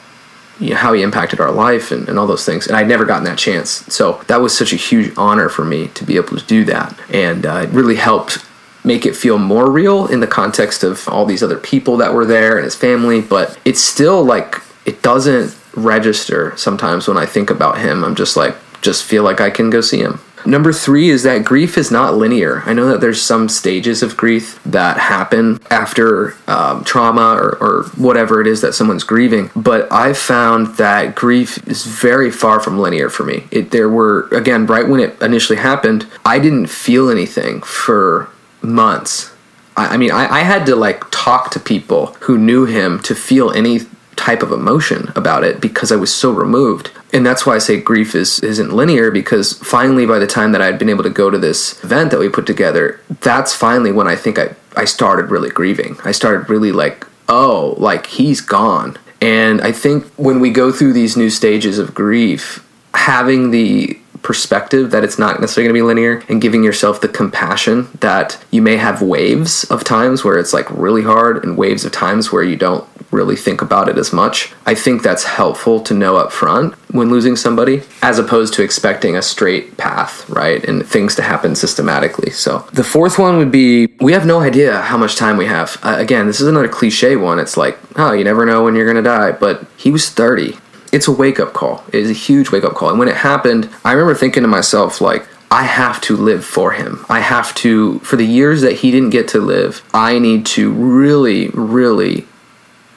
you 0.59 0.69
know, 0.69 0.75
how 0.75 0.93
he 0.93 1.01
impacted 1.01 1.39
our 1.39 1.51
life 1.51 1.91
and, 1.91 2.07
and 2.07 2.19
all 2.19 2.27
those 2.27 2.45
things. 2.45 2.67
And 2.67 2.77
I'd 2.77 2.87
never 2.87 3.03
gotten 3.03 3.23
that 3.23 3.39
chance. 3.39 3.69
So 3.91 4.21
that 4.27 4.39
was 4.39 4.55
such 4.55 4.73
a 4.73 4.77
huge 4.77 5.11
honor 5.17 5.49
for 5.49 5.65
me 5.65 5.87
to 5.89 6.03
be 6.05 6.17
able 6.17 6.37
to 6.37 6.45
do 6.45 6.65
that. 6.65 6.97
And 7.09 7.47
uh, 7.47 7.63
it 7.63 7.69
really 7.69 7.95
helped 7.95 8.45
make 8.83 9.07
it 9.07 9.15
feel 9.15 9.39
more 9.39 9.71
real 9.71 10.05
in 10.05 10.19
the 10.19 10.27
context 10.27 10.83
of 10.83 11.09
all 11.09 11.25
these 11.25 11.41
other 11.41 11.57
people 11.57 11.97
that 11.97 12.13
were 12.13 12.25
there 12.25 12.57
and 12.57 12.63
his 12.63 12.75
family. 12.75 13.21
But 13.21 13.57
it's 13.65 13.81
still 13.81 14.23
like, 14.23 14.61
it 14.85 15.01
doesn't 15.01 15.57
register 15.75 16.55
sometimes 16.57 17.07
when 17.07 17.17
I 17.17 17.25
think 17.25 17.49
about 17.49 17.77
him. 17.77 18.03
I'm 18.03 18.15
just 18.15 18.35
like, 18.35 18.55
just 18.81 19.03
feel 19.03 19.23
like 19.23 19.41
I 19.41 19.49
can 19.49 19.69
go 19.69 19.81
see 19.81 19.99
him. 19.99 20.19
Number 20.45 20.71
three 20.71 21.09
is 21.09 21.23
that 21.23 21.43
grief 21.43 21.75
is 21.75 21.89
not 21.89 22.15
linear. 22.15 22.61
I 22.67 22.73
know 22.73 22.87
that 22.89 23.01
there's 23.01 23.19
some 23.19 23.49
stages 23.49 24.03
of 24.03 24.15
grief 24.15 24.61
that 24.63 24.97
happen 24.97 25.59
after 25.71 26.35
um, 26.47 26.83
trauma 26.83 27.35
or, 27.35 27.57
or 27.59 27.83
whatever 27.97 28.41
it 28.41 28.47
is 28.47 28.61
that 28.61 28.73
someone's 28.73 29.03
grieving, 29.03 29.49
but 29.55 29.91
I've 29.91 30.19
found 30.19 30.75
that 30.75 31.15
grief 31.15 31.67
is 31.67 31.85
very 31.85 32.29
far 32.29 32.59
from 32.59 32.77
linear 32.77 33.09
for 33.09 33.23
me. 33.23 33.45
It, 33.49 33.71
there 33.71 33.89
were, 33.89 34.27
again, 34.31 34.67
right 34.67 34.87
when 34.87 34.99
it 34.99 35.19
initially 35.19 35.57
happened, 35.57 36.05
I 36.23 36.37
didn't 36.37 36.67
feel 36.67 37.09
anything 37.09 37.61
for 37.61 38.29
months. 38.61 39.33
I, 39.75 39.95
I 39.95 39.97
mean, 39.97 40.11
I, 40.11 40.31
I 40.31 40.39
had 40.41 40.67
to 40.67 40.75
like 40.75 41.03
talk 41.09 41.49
to 41.51 41.59
people 41.59 42.07
who 42.21 42.37
knew 42.37 42.65
him 42.65 42.99
to 42.99 43.15
feel 43.15 43.49
any 43.49 43.79
type 44.15 44.41
of 44.41 44.51
emotion 44.51 45.11
about 45.15 45.43
it 45.43 45.61
because 45.61 45.91
I 45.91 45.95
was 45.95 46.13
so 46.13 46.31
removed. 46.31 46.91
And 47.13 47.25
that's 47.25 47.45
why 47.45 47.55
I 47.55 47.59
say 47.59 47.79
grief 47.79 48.15
is 48.15 48.39
isn't 48.39 48.73
linear 48.73 49.11
because 49.11 49.53
finally 49.59 50.05
by 50.05 50.19
the 50.19 50.27
time 50.27 50.51
that 50.51 50.61
I'd 50.61 50.79
been 50.79 50.89
able 50.89 51.03
to 51.03 51.09
go 51.09 51.29
to 51.29 51.37
this 51.37 51.83
event 51.83 52.11
that 52.11 52.19
we 52.19 52.29
put 52.29 52.45
together, 52.45 52.99
that's 53.21 53.53
finally 53.53 53.91
when 53.91 54.07
I 54.07 54.15
think 54.15 54.39
I 54.39 54.55
I 54.75 54.85
started 54.85 55.31
really 55.31 55.49
grieving. 55.49 55.97
I 56.03 56.11
started 56.11 56.49
really 56.49 56.71
like, 56.71 57.05
oh, 57.29 57.75
like 57.77 58.07
he's 58.07 58.41
gone. 58.41 58.97
And 59.21 59.61
I 59.61 59.71
think 59.71 60.05
when 60.15 60.39
we 60.39 60.49
go 60.49 60.71
through 60.71 60.93
these 60.93 61.15
new 61.15 61.29
stages 61.29 61.79
of 61.79 61.93
grief, 61.93 62.65
having 62.93 63.51
the 63.51 63.97
perspective 64.25 64.89
that 64.89 65.03
it's 65.03 65.19
not 65.19 65.39
necessarily 65.39 65.67
going 65.67 65.75
to 65.75 65.83
be 65.83 65.87
linear 65.87 66.23
and 66.27 66.41
giving 66.41 66.63
yourself 66.63 66.99
the 66.99 67.07
compassion 67.07 67.87
that 67.99 68.43
you 68.49 68.59
may 68.59 68.75
have 68.75 68.99
waves 68.99 69.65
of 69.65 69.83
times 69.83 70.23
where 70.23 70.39
it's 70.39 70.51
like 70.51 70.67
really 70.71 71.03
hard 71.03 71.43
and 71.43 71.55
waves 71.55 71.85
of 71.85 71.91
times 71.91 72.31
where 72.31 72.41
you 72.41 72.55
don't 72.55 72.87
really 73.15 73.35
think 73.35 73.61
about 73.61 73.89
it 73.89 73.97
as 73.97 74.13
much. 74.13 74.53
I 74.65 74.75
think 74.75 75.01
that's 75.01 75.23
helpful 75.23 75.79
to 75.81 75.93
know 75.93 76.17
up 76.17 76.31
front 76.31 76.75
when 76.91 77.09
losing 77.09 77.35
somebody 77.35 77.81
as 78.01 78.19
opposed 78.19 78.53
to 78.55 78.63
expecting 78.63 79.15
a 79.15 79.21
straight 79.21 79.77
path, 79.77 80.29
right? 80.29 80.63
And 80.63 80.85
things 80.85 81.15
to 81.15 81.21
happen 81.21 81.55
systematically. 81.55 82.31
So 82.31 82.59
the 82.73 82.83
fourth 82.83 83.17
one 83.17 83.37
would 83.37 83.51
be 83.51 83.87
we 83.99 84.13
have 84.13 84.25
no 84.25 84.39
idea 84.41 84.81
how 84.81 84.97
much 84.97 85.15
time 85.15 85.37
we 85.37 85.45
have. 85.45 85.77
Uh, 85.81 85.95
again, 85.97 86.27
this 86.27 86.41
is 86.41 86.47
another 86.47 86.69
cliche 86.69 87.15
one. 87.15 87.39
It's 87.39 87.57
like, 87.57 87.77
oh, 87.95 88.11
you 88.11 88.23
never 88.23 88.45
know 88.45 88.63
when 88.63 88.75
you're 88.75 88.91
going 88.91 89.03
to 89.03 89.09
die. 89.09 89.31
But 89.31 89.65
he 89.77 89.91
was 89.91 90.09
30 90.09 90.57
it's 90.91 91.09
a 91.09 91.11
wake 91.11 91.41
up 91.41 91.51
call. 91.51 91.83
It 91.89 91.95
is 91.95 92.09
a 92.09 92.13
huge 92.13 92.51
wake 92.51 92.63
up 92.63 92.73
call. 92.73 92.89
And 92.89 92.97
when 92.97 93.09
it 93.09 93.17
happened, 93.17 93.69
I 93.83 93.91
remember 93.91 94.15
thinking 94.15 94.43
to 94.43 94.47
myself, 94.47 95.01
like, 95.01 95.27
I 95.51 95.63
have 95.63 96.01
to 96.01 96.15
live 96.15 96.43
for 96.43 96.71
him. 96.71 97.05
I 97.09 97.19
have 97.19 97.53
to, 97.55 97.99
for 97.99 98.15
the 98.15 98.25
years 98.25 98.61
that 98.61 98.73
he 98.73 98.91
didn't 98.91 99.11
get 99.11 99.27
to 99.29 99.39
live, 99.39 99.83
I 99.93 100.19
need 100.19 100.45
to 100.47 100.71
really, 100.71 101.49
really 101.49 102.25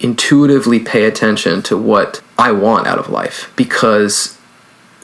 intuitively 0.01 0.81
pay 0.81 1.05
attention 1.05 1.63
to 1.63 1.77
what 1.77 2.23
I 2.39 2.53
want 2.53 2.87
out 2.87 2.99
of 2.99 3.09
life 3.09 3.53
because 3.57 4.39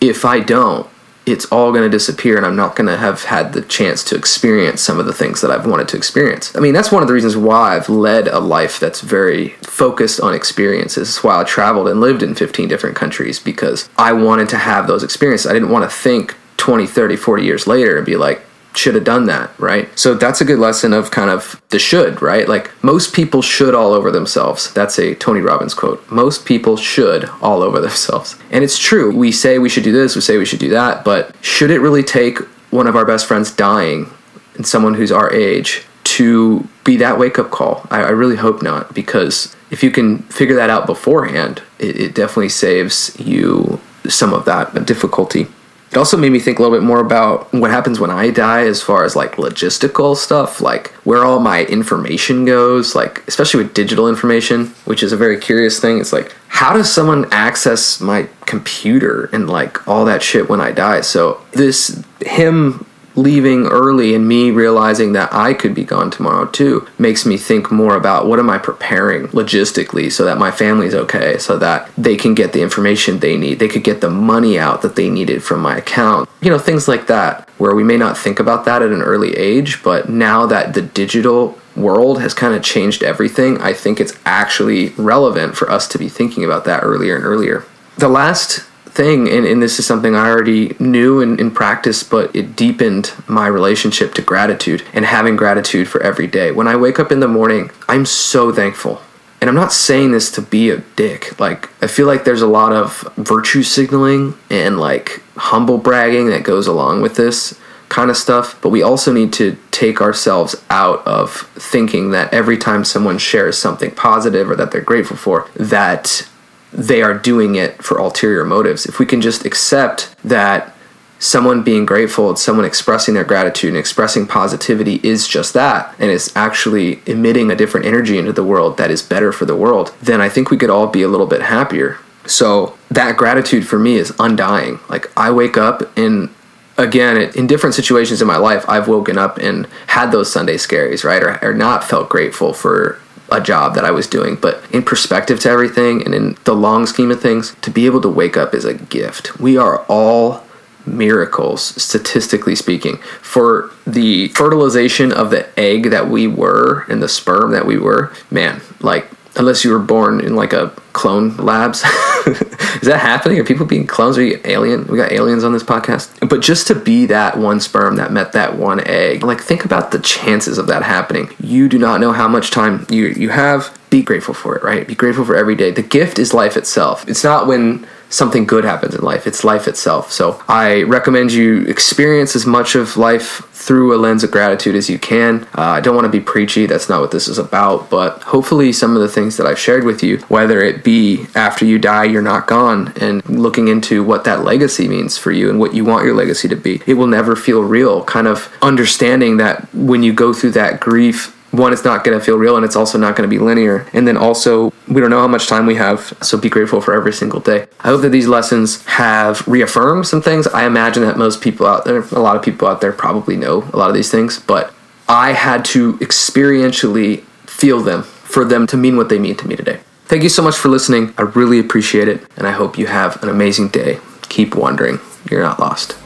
if 0.01 0.25
I 0.25 0.41
don't, 0.41 0.89
it's 1.27 1.47
all 1.47 1.73
going 1.73 1.83
to 1.85 1.89
disappear 1.89 2.37
and 2.37 2.45
I'm 2.45 2.57
not 2.57 2.77
going 2.77 2.87
to 2.87 2.99
have 2.99 3.25
had 3.25 3.55
the 3.55 3.63
chance 3.63 4.05
to 4.05 4.17
experience 4.17 4.83
some 4.83 5.01
of 5.01 5.07
the 5.07 5.13
things 5.13 5.41
that 5.41 5.51
I've 5.51 5.67
wanted 5.67 5.89
to 5.89 5.97
experience. 5.97 6.55
I 6.55 6.61
mean, 6.61 6.75
that's 6.75 6.93
one 6.93 7.03
of 7.03 7.09
the 7.09 7.15
reasons 7.15 7.37
why 7.37 7.77
I've 7.77 7.89
led 7.89 8.29
a 8.29 8.41
life 8.41 8.79
that's 8.79 9.01
very 9.01 9.51
focused 9.63 10.21
on 10.21 10.35
experiences. 10.35 11.09
It's 11.09 11.25
why 11.25 11.41
I 11.41 11.45
traveled 11.45 11.89
and 11.89 12.01
lived 12.01 12.23
in 12.23 12.35
15 12.35 12.69
different 12.69 12.95
countries 12.95 13.39
because 13.39 13.89
I 13.97 14.13
wanted 14.13 14.51
to 14.51 14.59
have 14.59 14.87
those 14.87 15.03
experiences. 15.03 15.47
I 15.47 15.55
didn't 15.55 15.71
want 15.71 15.91
to 15.91 15.97
think 15.97 16.37
20, 16.59 16.87
30, 16.87 17.17
40 17.17 17.43
years 17.43 17.67
later 17.67 17.97
and 17.97 18.05
be 18.05 18.17
like, 18.17 18.44
should 18.75 18.95
have 18.95 19.05
done 19.05 19.27
that, 19.27 19.51
right? 19.59 19.97
So 19.99 20.15
that's 20.15 20.41
a 20.41 20.45
good 20.45 20.59
lesson 20.59 20.93
of 20.93 21.11
kind 21.11 21.31
of 21.31 21.63
the 21.71 21.79
should, 21.79 22.21
right? 22.21 22.49
Like 22.49 22.71
most 22.83 23.15
people 23.15 23.41
should 23.41 23.75
all 23.75 23.93
over 23.93 24.11
themselves. 24.11 24.73
That's 24.75 24.99
a 24.99 25.15
Tony 25.15 25.41
Robbins 25.41 25.75
quote. 25.75 26.09
Most 26.11 26.45
people 26.45 26.77
should 26.77 27.29
all 27.41 27.63
over 27.63 27.81
themselves. 27.81 28.37
And 28.51 28.65
it's 28.65 28.79
true. 28.79 29.17
We 29.17 29.33
say 29.33 29.59
we 29.59 29.69
should 29.69 29.85
do 29.85 29.93
this, 29.93 30.15
we 30.15 30.21
say 30.21 30.39
we 30.39 30.45
should 30.45 30.59
do 30.59 30.71
that, 30.71 31.05
but 31.05 31.35
should 31.41 31.71
it 31.71 31.81
really 31.81 32.03
take 32.03 32.39
one 32.71 32.87
of 32.87 32.97
our 32.97 33.05
best 33.05 33.27
friends 33.27 33.53
dying 33.53 34.11
and 34.57 34.67
someone 34.67 34.95
who's 34.95 35.13
our 35.13 35.33
age 35.33 35.85
to 36.05 36.67
be 36.85 36.97
that 36.97 37.19
wake 37.19 37.39
up 37.39 37.51
call? 37.51 37.87
I, 37.91 38.03
I 38.03 38.11
really 38.11 38.37
hope 38.37 38.63
not, 38.63 38.93
because 38.95 39.55
if 39.71 39.83
you 39.83 39.91
can 39.91 40.19
figure 40.25 40.57
that 40.57 40.71
out 40.71 40.87
beforehand, 40.87 41.63
it, 41.79 41.97
it 41.97 42.15
definitely 42.15 42.49
saves 42.49 43.19
you 43.19 43.81
some 44.09 44.35
of 44.35 44.45
that 44.45 44.85
difficulty. 44.85 45.47
It 45.95 45.99
also 45.99 46.17
made 46.17 46.33
me 46.33 46.41
think 46.41 46.59
a 46.59 46.63
little 46.63 46.77
bit 46.77 46.85
more 46.85 46.99
about 46.99 47.53
what 47.53 47.71
happens 47.71 48.01
when 48.01 48.11
I 48.11 48.31
die 48.31 48.67
as 48.67 48.83
far 48.83 49.05
as 49.05 49.15
like 49.15 49.37
logistical 49.37 50.17
stuff, 50.17 50.61
like 50.61 50.89
where 51.05 51.25
all 51.25 51.39
my 51.39 51.67
information 51.67 52.45
goes, 52.45 52.97
like 52.97 53.23
especially 53.29 53.63
with 53.63 53.75
digital 53.75 54.09
information, 54.09 54.75
which 54.87 55.05
is 55.05 55.13
a 55.13 55.17
very 55.17 55.39
curious 55.39 55.79
thing. 55.79 56.01
It's 56.01 56.13
like, 56.13 56.35
how 56.49 56.73
does 56.73 56.93
someone 56.93 57.33
access 57.33 58.01
my 58.01 58.29
computer 58.45 59.27
and 59.33 59.49
like 59.49 59.87
all 59.87 60.05
that 60.07 60.21
shit 60.21 60.49
when 60.49 60.61
I 60.61 60.73
die? 60.73 61.03
So 61.03 61.41
this 61.53 62.03
him 62.23 62.85
leaving 63.17 63.67
early 63.67 64.15
and 64.15 64.27
me 64.27 64.51
realizing 64.51 65.13
that 65.13 65.33
I 65.33 65.55
could 65.55 65.75
be 65.75 65.85
gone 65.85 66.11
tomorrow 66.11 66.47
too 66.47 66.87
makes 66.99 67.25
me 67.25 67.37
think 67.37 67.71
more 67.71 67.97
about 67.97 68.27
what 68.27 68.39
am 68.39 68.51
I 68.51 68.59
preparing 68.59 69.29
logistically 69.29 70.11
so 70.11 70.25
that 70.25 70.39
my 70.39 70.51
family's 70.51 70.95
okay, 70.95 71.39
so 71.39 71.57
that 71.59 71.91
they 71.97 72.17
can 72.17 72.35
get 72.35 72.53
the 72.53 72.63
information 72.63 73.19
they 73.19 73.37
need. 73.37 73.59
They 73.59 73.69
could 73.69 73.85
get 73.85 74.01
the 74.01 74.11
money 74.11 74.59
out 74.59 74.83
that 74.83 74.97
they 74.97 75.09
needed 75.09 75.43
from 75.43 75.61
my 75.61 75.77
account. 75.77 76.29
You 76.41 76.51
know, 76.51 76.59
things 76.59 76.89
like 76.89 77.07
that, 77.07 77.49
where 77.59 77.75
we 77.75 77.85
may 77.85 77.97
not 77.97 78.19
think 78.19 78.41
about 78.41 78.65
that 78.65 78.83
at 78.83 78.91
an 78.93 79.03
early 79.03 79.37
age, 79.37 79.83
but 79.83 80.09
now 80.09 80.47
that 80.47 80.75
the 80.75 80.83
digital 80.83 81.59
world 81.77 82.21
has 82.21 82.35
kind 82.35 82.55
of 82.55 82.63
changed 82.63 83.03
everything, 83.03 83.61
I 83.61 83.73
think 83.73 84.01
it's 84.01 84.19
actually 84.25 84.91
relevant 84.91 85.57
for 85.57 85.71
us 85.71 85.89
to 85.89 85.99
be 85.99 86.09
thinking 86.09 86.45
about 86.45 86.65
that 86.65 86.83
earlier 86.83 87.17
and 87.17 87.25
earlier. 87.25 87.65
The 87.99 88.09
last 88.09 88.65
thing, 88.95 89.29
and, 89.29 89.45
and 89.45 89.61
this 89.61 89.79
is 89.79 89.87
something 89.87 90.15
I 90.15 90.31
already 90.31 90.77
knew 90.79 91.21
in, 91.21 91.39
in 91.41 91.51
practice, 91.51 92.03
but 92.05 92.35
it 92.35 92.55
deepened 92.55 93.13
my 93.27 93.49
relationship 93.49 94.15
to 94.15 94.23
gratitude 94.23 94.85
and 94.93 95.05
having 95.05 95.37
gratitude 95.37 95.89
for 95.89 96.01
every 96.01 96.29
day. 96.29 96.53
When 96.53 96.69
I 96.69 96.77
wake 96.77 97.01
up 97.01 97.11
in 97.11 97.21
the 97.21 97.29
morning, 97.29 97.71
I'm 97.89 98.07
so 98.07 98.53
thankful. 98.53 99.03
And 99.41 99.51
I'm 99.51 99.57
not 99.57 99.73
saying 99.73 100.13
this 100.13 100.31
to 100.33 100.43
be 100.43 100.71
a 100.71 100.79
dick. 100.97 101.39
Like, 101.39 101.69
I 101.83 101.87
feel 101.87 102.07
like 102.07 102.25
there's 102.25 102.41
a 102.41 102.47
lot 102.47 102.73
of 102.73 103.03
virtue 103.17 103.63
signaling 103.63 104.35
and 104.49 104.79
like 104.79 105.23
humble 105.37 105.77
bragging 105.77 106.31
that 106.31 106.45
goes 106.45 106.67
along 106.67 107.03
with 107.03 107.17
this 107.17 107.59
kind 107.89 108.11
of 108.11 108.17
stuff, 108.17 108.59
but 108.63 108.71
we 108.71 108.83
also 108.83 109.13
need 109.13 109.33
to 109.35 109.57
take 109.71 110.01
ourselves 110.01 110.57
out 110.71 111.07
of 111.07 111.43
thinking 111.57 112.11
that 112.11 112.33
every 112.33 112.57
time 112.57 112.85
someone 112.85 113.19
shares 113.19 113.59
something 113.59 113.91
positive 113.91 114.51
or 114.51 114.57
that 114.57 114.71
they're 114.71 114.81
grateful 114.81 115.17
for, 115.17 115.49
that 115.55 116.27
they 116.75 117.03
are 117.03 117.15
doing 117.15 117.55
it 117.55 117.83
for 117.83 117.99
ulterior 117.99 118.45
motives. 118.45 118.85
If 118.85 118.99
we 118.99 119.07
can 119.07 119.21
just 119.21 119.45
accept 119.45 120.15
that 120.25 120.75
someone 121.21 121.63
being 121.63 121.87
grateful 121.87 122.29
and 122.29 122.39
someone 122.39 122.67
expressing 122.67 123.15
their 123.15 123.25
gratitude 123.25 123.69
and 123.69 123.79
expressing 123.79 124.27
positivity 124.27 125.01
is 125.03 125.27
just 125.27 125.55
that 125.55 125.95
and 125.99 126.11
is 126.11 126.33
actually 126.37 127.01
emitting 127.07 127.51
a 127.51 127.57
different 127.57 127.87
energy 127.87 128.19
into 128.19 128.33
the 128.33 128.45
world 128.45 128.77
that 128.77 128.91
is 128.91 129.01
better 129.01 129.33
for 129.33 129.45
the 129.45 129.57
world, 129.57 129.95
then 130.03 130.21
I 130.21 130.29
think 130.29 130.51
we 130.51 130.57
could 130.57 130.71
all 130.71 130.89
be 130.89 131.03
a 131.03 131.09
little 131.09 131.27
bit 131.27 131.43
happier. 131.43 131.99
So 132.27 132.77
that 132.91 133.17
gratitude 133.17 133.67
for 133.67 133.79
me 133.79 133.95
is 133.97 134.13
undying. 134.19 134.81
Like 134.89 135.11
I 135.17 135.31
wake 135.31 135.57
up 135.57 135.97
and 135.97 136.29
again 136.77 137.17
in 137.37 137.47
different 137.47 137.75
situations 137.75 138.21
in 138.21 138.27
my 138.27 138.37
life 138.37 138.69
i've 138.69 138.89
woken 138.89 139.17
up 139.17 139.39
and 139.39 139.67
had 139.87 140.11
those 140.11 140.33
sunday 140.33 140.57
scaries 140.57 141.05
right 141.05 141.23
or, 141.23 141.39
or 141.41 141.55
not 141.55 141.85
felt 141.85 142.09
grateful 142.09 142.53
for 142.53 142.99
a 143.31 143.41
job 143.41 143.75
that 143.75 143.85
I 143.85 143.91
was 143.91 144.07
doing. 144.07 144.37
But 144.37 144.63
in 144.73 144.83
perspective 144.83 145.41
to 145.41 145.51
everything 145.51 146.05
and 146.05 146.15
in 146.15 146.37
the 146.45 146.55
long 146.55 146.87
scheme 146.87 147.11
of 147.11 147.21
things, 147.21 147.57
to 147.63 147.71
be 147.71 147.87
able 147.87 148.01
to 148.03 148.09
wake 148.09 148.37
up 148.37 148.55
is 148.55 148.65
a 148.65 148.75
gift. 148.75 149.39
We 149.41 149.57
are 149.57 149.85
all 149.89 150.45
miracles, 150.87 151.63
statistically 151.83 152.55
speaking. 152.55 152.99
For 153.23 153.71
the 153.87 154.29
fertilization 154.29 155.13
of 155.13 155.31
the 155.31 155.49
egg 155.59 155.91
that 155.91 156.09
we 156.09 156.27
were 156.27 156.85
and 156.89 157.03
the 157.03 157.09
sperm 157.09 157.53
that 157.53 157.67
we 157.67 157.79
were, 157.79 158.13
man, 158.31 158.61
like, 158.81 159.09
unless 159.37 159.65
you 159.65 159.71
were 159.73 159.79
born 159.79 160.21
in 160.21 160.37
like 160.37 160.53
a 160.53 160.69
clone 160.93 161.37
labs. 161.37 161.83
Is 162.27 162.89
that 162.89 163.01
happening? 163.01 163.39
Are 163.39 163.45
people 163.45 163.67
being 163.67 163.87
clones? 163.87 164.17
Are 164.17 164.23
you 164.23 164.41
alien? 164.45 164.87
We 164.87 164.97
got 164.97 165.13
aliens 165.13 165.45
on 165.45 165.53
this 165.53 165.63
podcast. 165.63 166.29
But 166.29 166.41
just 166.41 166.67
to 166.69 166.75
be 166.75 167.07
that 167.07 167.39
one 167.39 167.61
sperm 167.61 167.97
that 167.97 168.13
met 168.13 168.33
that 168.33 168.57
one 168.57 168.81
egg, 168.87 169.23
like 169.23 169.41
think 169.41 169.65
about 169.65 169.91
the 169.91 169.99
chances 169.99 170.59
of 170.59 170.67
that 170.69 170.83
happening. 170.83 171.31
You 171.41 171.69
do 171.69 171.79
not 171.79 172.01
know 172.01 172.13
how 172.13 172.29
much 172.29 172.51
time 172.51 172.87
you 172.89 173.07
you 173.07 173.31
have. 173.31 173.77
Be 173.91 174.03
grateful 174.03 174.35
for 174.35 174.57
it, 174.57 174.63
right? 174.65 174.87
Be 174.87 174.95
grateful 174.95 175.25
for 175.25 175.37
every 175.37 175.55
day. 175.55 175.71
The 175.71 175.83
gift 175.83 176.19
is 176.19 176.35
life 176.35 176.57
itself. 176.57 177.09
It's 177.09 177.23
not 177.23 177.47
when 177.47 177.87
something 178.15 178.47
good 178.47 178.65
happens 178.65 178.95
in 178.95 179.03
life. 179.03 179.27
It's 179.27 179.43
life 179.43 179.67
itself. 179.67 180.13
So 180.13 180.41
I 180.49 180.83
recommend 180.85 181.33
you 181.33 181.63
experience 181.63 182.37
as 182.37 182.47
much 182.47 182.77
of 182.77 182.97
life 182.97 183.49
through 183.53 183.95
a 183.95 183.99
lens 183.99 184.23
of 184.23 184.31
gratitude 184.31 184.77
as 184.77 184.89
you 184.89 184.99
can. 184.99 185.43
Uh, 185.59 185.63
I 185.63 185.81
don't 185.81 185.97
want 185.97 186.05
to 186.05 186.11
be 186.11 186.21
preachy. 186.21 186.67
That's 186.67 186.89
not 186.89 187.01
what 187.01 187.11
this 187.11 187.27
is 187.27 187.39
about. 187.39 187.91
But 187.91 188.23
hopefully, 188.23 188.73
some 188.73 188.95
of 188.95 189.03
the 189.03 189.09
things 189.09 189.37
that 189.37 189.47
I've 189.47 189.59
shared 189.59 189.85
with 189.85 190.03
you, 190.03 190.19
whether 190.29 190.63
it 190.63 190.85
be 190.85 191.27
after 191.35 191.65
you 191.65 191.79
die, 191.79 192.05
you're 192.05 192.23
not 192.23 192.47
gone, 192.47 192.93
and 193.01 193.27
looking 193.29 193.69
into 193.69 194.05
what 194.05 194.25
that 194.25 194.45
legacy 194.45 194.87
means 194.87 195.19
for 195.19 195.33
you 195.33 195.51
and 195.51 195.59
what 195.59 195.75
you 195.75 195.85
want 195.85 196.05
your 196.05 196.15
legacy 196.15 196.47
to 196.49 196.57
be, 196.57 196.83
it 196.87 196.95
will 196.95 197.07
never 197.07 197.35
feel 197.35 197.63
real. 197.63 198.05
Kind 198.05 198.29
of 198.29 198.55
understanding 198.63 199.39
that 199.39 199.75
when 199.75 200.03
you 200.03 200.13
go 200.13 200.33
through 200.33 200.53
that 200.53 200.79
grief, 200.79 201.35
one, 201.55 201.73
it's 201.73 201.85
not 201.85 202.05
going 202.05 202.19
to 202.19 202.25
feel 202.25 202.37
real 202.37 202.57
and 202.57 202.65
it's 202.65 202.77
also 202.77 202.99
not 202.99 203.17
going 203.17 203.29
to 203.29 203.35
be 203.35 203.43
linear. 203.43 203.87
And 203.93 204.07
then 204.07 204.17
also, 204.17 204.73
we 204.89 205.01
don't 205.01 205.11
know 205.11 205.21
how 205.21 205.29
much 205.29 205.47
time 205.47 205.67
we 205.67 205.77
have, 205.77 206.17
so 206.23 206.37
be 206.37 206.49
grateful 206.49 206.81
for 206.81 206.95
every 206.95 207.13
single 207.13 207.41
day. 207.41 207.67
I 207.81 207.89
hope 207.89 208.03
that 208.03 208.11
these 208.11 208.27
lessons 208.27 208.85
have 208.87 209.47
reaffirmed 209.47 210.07
some 210.07 210.21
things. 210.21 210.47
I 210.49 210.67
imagine 210.67 211.03
that 211.05 211.17
most 211.17 211.41
people 211.41 211.67
out 211.67 211.85
there, 211.85 212.01
a 212.01 212.21
lot 212.21 212.37
of 212.37 212.43
people 212.43 212.69
out 212.69 212.81
there 212.81 212.93
probably 212.93 213.37
know 213.37 213.69
a 213.73 213.77
lot 213.77 213.89
of 213.89 213.95
these 213.95 214.11
things, 214.11 214.41
but 214.41 214.75
I 215.09 215.33
had 215.33 215.65
to 215.67 215.95
experientially 215.95 217.23
feel 217.47 217.81
them 217.81 218.03
for 218.03 218.45
them 218.45 218.67
to 218.69 218.77
mean 218.77 218.97
what 218.97 219.09
they 219.09 219.19
mean 219.19 219.37
to 219.37 219.47
me 219.47 219.57
today. 219.57 219.81
Thank 220.07 220.23
you 220.23 220.29
so 220.29 220.43
much 220.43 220.57
for 220.57 220.69
listening. 220.69 221.15
I 221.17 221.23
really 221.23 221.59
appreciate 221.59 222.09
it, 222.09 222.27
and 222.37 222.47
I 222.47 222.51
hope 222.51 222.79
you 222.79 222.87
have 222.87 223.23
an 223.23 223.29
amazing 223.29 223.69
day. 223.69 224.01
Keep 224.29 224.55
wondering, 224.55 224.99
you're 225.31 225.43
not 225.43 225.59
lost. 225.59 225.97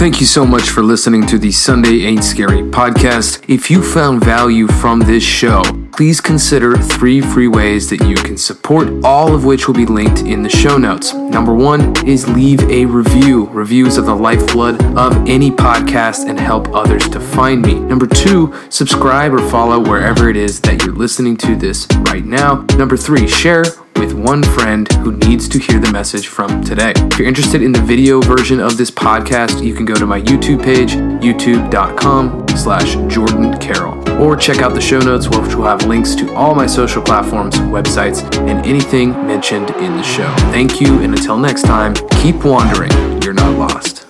Thank 0.00 0.18
you 0.18 0.24
so 0.24 0.46
much 0.46 0.70
for 0.70 0.82
listening 0.82 1.26
to 1.26 1.36
the 1.36 1.52
Sunday 1.52 2.06
Ain't 2.06 2.24
Scary 2.24 2.62
podcast. 2.62 3.44
If 3.50 3.70
you 3.70 3.82
found 3.82 4.24
value 4.24 4.66
from 4.66 5.00
this 5.00 5.22
show, 5.22 5.60
please 5.92 6.20
consider 6.20 6.76
three 6.76 7.20
free 7.20 7.48
ways 7.48 7.90
that 7.90 8.06
you 8.06 8.16
can 8.16 8.36
support, 8.36 8.88
all 9.04 9.34
of 9.34 9.44
which 9.44 9.66
will 9.66 9.74
be 9.74 9.86
linked 9.86 10.20
in 10.22 10.42
the 10.42 10.48
show 10.48 10.78
notes. 10.78 11.12
Number 11.14 11.54
one 11.54 12.06
is 12.06 12.28
leave 12.28 12.60
a 12.70 12.84
review. 12.86 13.46
Reviews 13.46 13.98
are 13.98 14.02
the 14.02 14.14
lifeblood 14.14 14.82
of 14.96 15.16
any 15.28 15.50
podcast 15.50 16.28
and 16.28 16.38
help 16.38 16.68
others 16.74 17.08
to 17.10 17.20
find 17.20 17.62
me. 17.62 17.78
Number 17.78 18.06
two, 18.06 18.54
subscribe 18.68 19.32
or 19.32 19.50
follow 19.50 19.80
wherever 19.80 20.28
it 20.28 20.36
is 20.36 20.60
that 20.60 20.84
you're 20.84 20.94
listening 20.94 21.36
to 21.38 21.56
this 21.56 21.86
right 22.00 22.24
now. 22.24 22.64
Number 22.76 22.96
three, 22.96 23.26
share 23.28 23.64
with 23.96 24.14
one 24.14 24.42
friend 24.42 24.90
who 24.94 25.12
needs 25.12 25.48
to 25.50 25.58
hear 25.58 25.78
the 25.78 25.92
message 25.92 26.28
from 26.28 26.64
today. 26.64 26.92
If 26.96 27.18
you're 27.18 27.28
interested 27.28 27.62
in 27.62 27.72
the 27.72 27.82
video 27.82 28.20
version 28.20 28.58
of 28.58 28.76
this 28.76 28.90
podcast, 28.90 29.62
you 29.62 29.74
can 29.74 29.84
go 29.84 29.94
to 29.94 30.06
my 30.06 30.20
YouTube 30.20 30.62
page, 30.62 30.92
youtube.com 30.92 32.49
slash 32.56 32.94
Jordan 33.12 33.56
Carroll, 33.58 33.96
or 34.20 34.36
check 34.36 34.58
out 34.58 34.74
the 34.74 34.80
show 34.80 35.00
notes, 35.00 35.28
which 35.28 35.54
will 35.54 35.64
have 35.64 35.86
links 35.86 36.14
to 36.16 36.34
all 36.34 36.54
my 36.54 36.66
social 36.66 37.02
platforms, 37.02 37.56
websites, 37.56 38.22
and 38.48 38.64
anything 38.66 39.12
mentioned 39.26 39.70
in 39.70 39.96
the 39.96 40.02
show. 40.02 40.32
Thank 40.52 40.80
you, 40.80 41.00
and 41.00 41.14
until 41.14 41.38
next 41.38 41.62
time, 41.62 41.94
keep 42.22 42.44
wandering. 42.44 42.92
You're 43.22 43.34
not 43.34 43.56
lost. 43.56 44.09